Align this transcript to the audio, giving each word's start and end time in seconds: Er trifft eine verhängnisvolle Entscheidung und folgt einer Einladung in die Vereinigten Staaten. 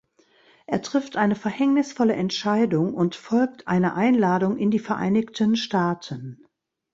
Er 0.65 0.81
trifft 0.81 1.15
eine 1.15 1.35
verhängnisvolle 1.35 2.15
Entscheidung 2.15 2.95
und 2.95 3.13
folgt 3.13 3.67
einer 3.67 3.93
Einladung 3.93 4.57
in 4.57 4.71
die 4.71 4.79
Vereinigten 4.79 5.55
Staaten. 5.55 6.43